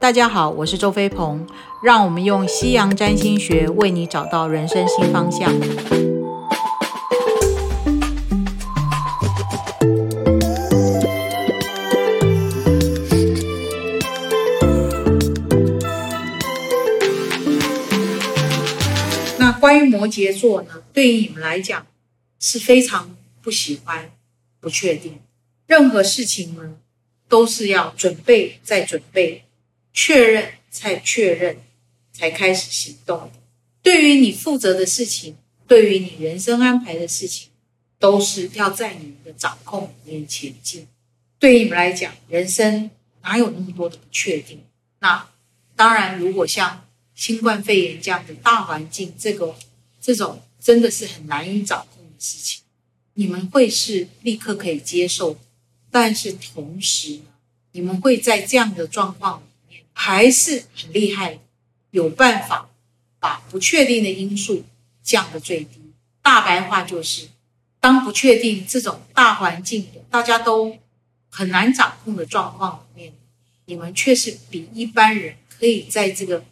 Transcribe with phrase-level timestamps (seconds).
[0.00, 1.46] 大家好，我是周飞鹏，
[1.82, 5.52] 让我们用西洋占星学为你找到人生新方向。
[19.38, 21.86] 那关于摩羯座呢，对于你们来讲
[22.38, 24.10] 是非常不喜欢、
[24.60, 25.20] 不确定，
[25.66, 26.76] 任何事情呢
[27.28, 29.44] 都是要准备再准备，
[30.02, 31.58] 确认再确认，
[32.10, 33.30] 才开始行动。
[33.82, 35.36] 对于你负责的事情，
[35.68, 37.50] 对于你人生安排的事情，
[37.98, 40.88] 都是要在你们的掌控里面前进。
[41.38, 42.90] 对于你们来讲，人生
[43.20, 44.62] 哪有那么多的不确定？
[45.00, 45.28] 那
[45.76, 49.54] 当然，如果像新冠肺炎这样的大环境，这个
[50.00, 52.62] 这种真的是很难以掌控的事情，
[53.12, 55.38] 你们会是立刻可以接受，
[55.90, 57.24] 但是同时呢，
[57.72, 59.42] 你们会在这样的状况
[59.92, 61.38] 还是很厉害，
[61.90, 62.68] 有办法
[63.18, 64.64] 把不确定的因素
[65.02, 65.92] 降到最低。
[66.22, 67.28] 大白话就是，
[67.80, 70.78] 当不确定这种大环境的大家都
[71.28, 73.12] 很难掌控的状况里面，
[73.64, 76.44] 你们却是比一般人可以在这个。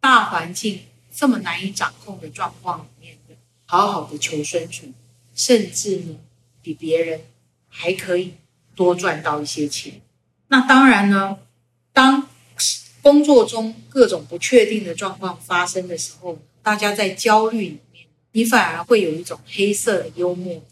[0.00, 4.92] 大环境这么难以掌控的状况里面的，好好的求生存，
[5.34, 6.16] 甚至呢，
[6.60, 7.22] 比别人
[7.70, 8.34] 还可以
[8.76, 10.02] 多赚到一些钱。
[10.48, 11.38] 那当然呢，
[11.94, 12.28] 当
[13.04, 20.62] 工作中各种不确定的状况发生的时候，大家在焦虑里面，你反而会有一种黑色的幽默，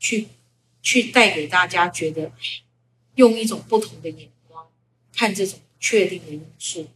[0.00, 0.26] 去
[0.82, 2.32] 去带给大家觉得，
[3.14, 4.66] 用一种不同的眼光
[5.14, 6.88] 看这种不确定的因素，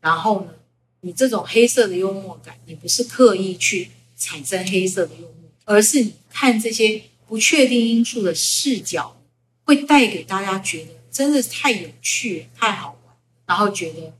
[0.00, 0.52] 然后呢？
[1.00, 9.20] 你这种黑色的幽默感，你不是刻意去产生黑色的幽默，而是你看这些不确定因素的视角，
[9.64, 14.14] 会带给大家觉得真的是太有趣、太好玩，然后觉得，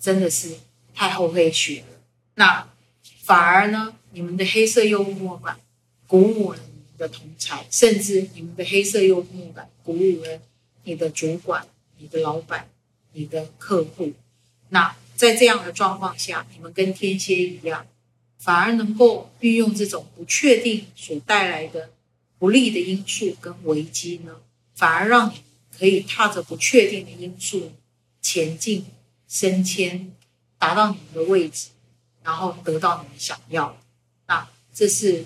[0.00, 0.56] 真的是
[0.94, 2.00] 太厚黑学了。
[2.34, 2.68] 那
[3.22, 5.60] 反而呢，你们的黑色幽默感
[6.06, 10.40] 鼓舞了你们的同才，甚至你们的黑色幽默感鼓舞了
[10.84, 11.68] 你的主管、
[11.98, 12.68] 你的老板、
[13.12, 14.12] 你的客户。
[14.70, 17.86] 那在这样的状况下，你们跟天蝎一样，
[18.38, 21.90] 反而能够运用这种不确定所带来的
[22.38, 24.36] 不利的因素跟危机呢，
[24.74, 25.42] 反而让你
[25.78, 27.72] 可以踏着不确定的因素
[28.22, 28.86] 前进、
[29.30, 30.10] 升迁，
[30.58, 31.68] 达到你们的位置，
[32.24, 33.76] 然后得到你们想要的。
[34.26, 35.24] 那这是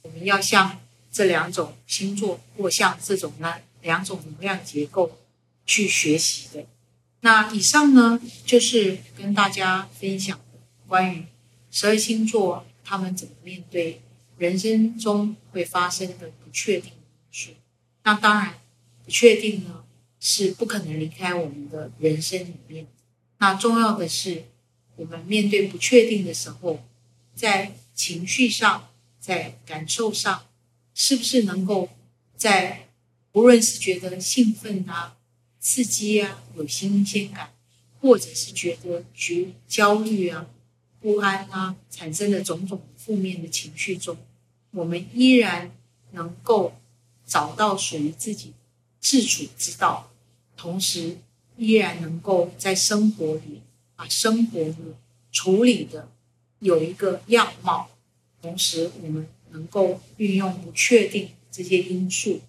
[0.00, 0.80] 我们要向
[1.12, 5.18] 这两种星座或向这种呢两种能量结构
[5.66, 6.64] 去学习的。
[7.20, 10.58] 那以上呢，就是跟大家分享的
[10.88, 11.26] 关于
[11.70, 14.00] 十二星座他们怎么面对
[14.38, 16.98] 人生中会发生的不确定因
[17.30, 17.50] 素。
[18.04, 18.54] 那当然，
[19.04, 19.84] 不确定呢
[20.18, 22.86] 是不可能离开我们的人生里面。
[23.42, 24.44] 那重要的是，
[24.94, 26.80] 我们面对不确定的时候，
[27.34, 28.88] 在情绪上、
[29.18, 30.46] 在感受上，
[30.94, 31.88] 是不是能够
[32.36, 32.86] 在
[33.32, 35.16] 无论是觉得兴奋啊。
[35.58, 37.52] 刺激啊，有新鲜感，
[38.00, 40.46] 或者是觉得觉焦虑啊、
[41.00, 44.16] 不安啊，产生的种种负面的情绪中，
[44.70, 45.72] 我们依然
[46.12, 46.74] 能够
[47.26, 48.52] 找到属于自己
[49.00, 50.12] 自处之道，
[50.56, 51.18] 同时
[51.56, 53.62] 依然能够在生活里
[53.96, 54.96] 把生活呢
[55.30, 56.10] 处理的
[56.60, 57.90] 有一个样貌，
[58.40, 62.40] 同时我们能够运用不确定这些因素、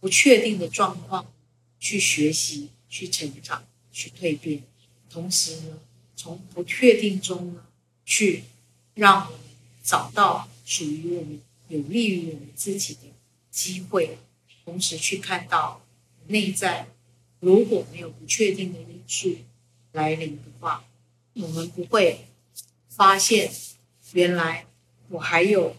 [0.00, 1.26] 不确定的状况。
[1.80, 4.64] 去学习，去成长，去蜕变，
[5.08, 5.78] 同时呢，
[6.16, 7.64] 从不确定中呢，
[8.04, 8.42] 去
[8.94, 9.40] 让我们
[9.80, 13.02] 找到属于我们、有利于我们自己的
[13.52, 14.18] 机会，
[14.64, 15.80] 同时去看到
[16.26, 16.88] 内在
[17.40, 19.36] 如果没有不确定的因素
[19.92, 20.84] 来临的话，
[21.34, 22.26] 我们不会
[22.88, 23.50] 发现
[24.12, 24.66] 原来
[25.08, 25.76] 我还有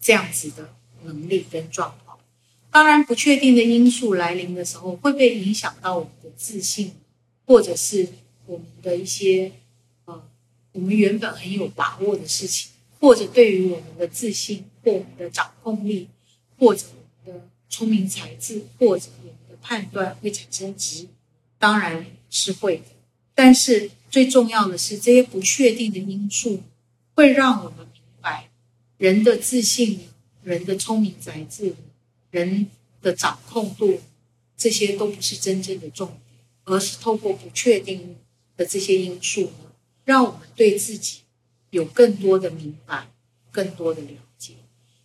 [0.00, 0.74] 这样子的
[1.04, 2.18] 能力跟状况。
[2.70, 6.92] 当然，不确定的因素来临的时候，会不会影响到我们的自信，
[7.46, 8.06] 或者是
[8.44, 9.50] 我们的一些
[10.04, 10.22] 呃，
[10.72, 12.70] 我们原本很有把握的事情，
[13.00, 16.08] 或者对于我们的自信或我们的掌控力，
[16.58, 16.86] 或者
[17.24, 19.06] 我们的聪明才智，或者
[19.62, 21.08] 判断会产生质疑？
[21.58, 22.84] 当然是会的。
[23.34, 26.62] 但是最重要的是，这些不确定的因素
[27.14, 28.50] 会让我们明白，
[28.96, 30.00] 人的自信，
[30.42, 31.74] 人的聪明才智。
[32.30, 32.66] 人
[33.00, 34.02] 的掌控度，
[34.54, 38.16] 这些都不是真正的重点，而是透过不确定
[38.54, 39.50] 的这些因素，
[40.04, 41.20] 让我们对自己
[41.70, 43.08] 有更多的明白，
[43.50, 44.52] 更多的了解。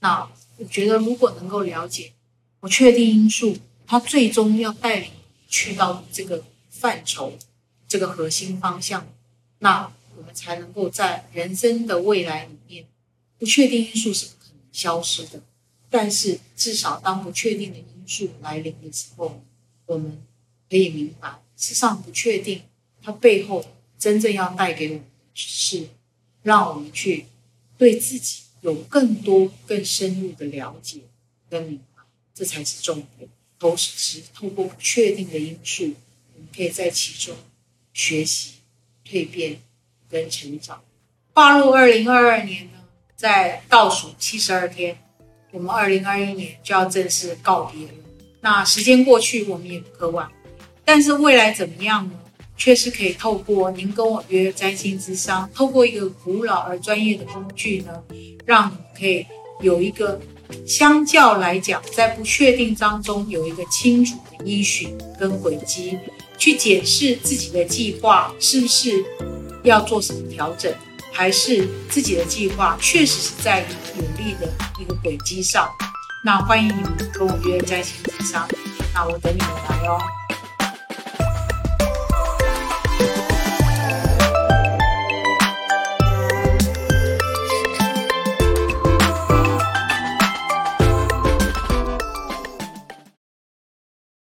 [0.01, 2.11] 那我觉得，如果能够了解
[2.59, 5.11] 不确定因素，他最终要带领
[5.47, 7.37] 去到这个范畴、
[7.87, 9.07] 这个核心方向
[9.59, 12.85] 那我们才能够在人生的未来里面，
[13.37, 15.41] 不确定因素是不可能消失的。
[15.89, 19.41] 但是至少当不确定的因素来临的时候，
[19.85, 20.21] 我们
[20.69, 22.63] 可以明白，事实上不确定
[23.01, 23.63] 它背后
[23.99, 25.87] 真正要带给我们的是，
[26.41, 27.25] 让我们去
[27.77, 31.01] 对自己有更多、更深入的了解
[31.49, 32.03] 跟明白，
[32.33, 33.29] 这才是重点。
[33.63, 35.93] 同时，透过不确定的因素，
[36.35, 37.33] 我们可以在其中
[37.93, 38.55] 学习、
[39.07, 39.61] 蜕变
[40.09, 40.83] 跟成长。
[41.33, 42.83] 跨入二零二二年呢，
[43.15, 44.97] 在倒数七十二天，
[45.51, 47.93] 我们二零二一年就要正式告别了。
[48.41, 50.33] 那时间过去，我们也不可挽回。
[50.83, 52.19] 但是未来怎么样呢？
[52.57, 58.03] 却是可以透过您跟我约占星之商，透过一个古老而专业的工具呢，
[58.45, 59.25] 让你可以
[59.61, 60.19] 有一个。
[60.67, 65.97] 相较来讲，在不确定当中有一个清楚的依循跟轨迹，
[66.37, 69.03] 去检视自己的计划是不是
[69.63, 70.73] 要做什么调整，
[71.11, 73.61] 还是自己的计划确实是在
[73.95, 75.69] 有利的一个轨迹上。
[76.25, 78.47] 那欢迎你们跟我约在线咨商，
[78.93, 79.99] 那我等你们来哦。